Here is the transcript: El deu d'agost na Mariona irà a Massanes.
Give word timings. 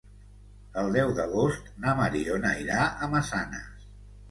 El 0.83 0.89
deu 0.95 1.13
d'agost 1.19 1.69
na 1.85 1.95
Mariona 2.01 2.55
irà 2.65 2.83
a 3.09 3.13
Massanes. 3.15 3.89